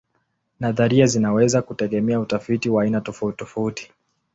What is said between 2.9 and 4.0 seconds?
tofautitofauti.